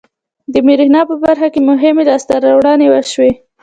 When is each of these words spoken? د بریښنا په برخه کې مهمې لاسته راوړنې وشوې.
د 0.53 0.55
بریښنا 0.65 1.01
په 1.09 1.15
برخه 1.23 1.47
کې 1.53 1.61
مهمې 1.69 2.03
لاسته 2.09 2.33
راوړنې 2.45 2.87
وشوې. 2.89 3.31